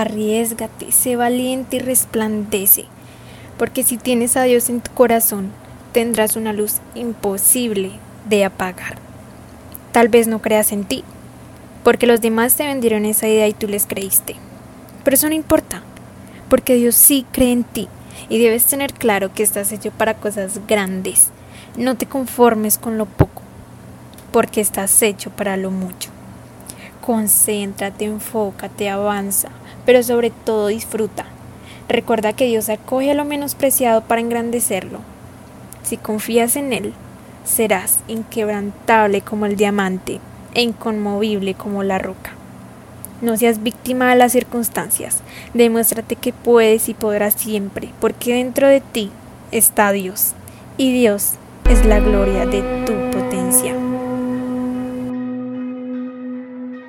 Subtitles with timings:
[0.00, 2.86] arriesgate, sé valiente y resplandece,
[3.58, 5.50] porque si tienes a Dios en tu corazón,
[5.92, 7.92] tendrás una luz imposible
[8.28, 8.98] de apagar.
[9.92, 11.04] Tal vez no creas en ti,
[11.82, 14.36] porque los demás te vendieron esa idea y tú les creíste.
[15.04, 15.82] Pero eso no importa,
[16.48, 17.88] porque Dios sí cree en ti
[18.28, 21.28] y debes tener claro que estás hecho para cosas grandes.
[21.76, 23.42] No te conformes con lo poco,
[24.32, 26.10] porque estás hecho para lo mucho.
[27.00, 29.48] Concéntrate, enfócate, avanza,
[29.86, 31.24] pero sobre todo disfruta.
[31.88, 35.00] Recuerda que Dios acoge a lo menospreciado para engrandecerlo.
[35.82, 36.92] Si confías en Él,
[37.44, 40.20] serás inquebrantable como el diamante
[40.54, 42.32] e inconmovible como la roca.
[43.22, 45.22] No seas víctima de las circunstancias.
[45.52, 49.10] Demuéstrate que puedes y podrás siempre, porque dentro de ti
[49.52, 50.32] está Dios.
[50.76, 51.32] Y Dios
[51.68, 53.89] es la gloria de tu potencia.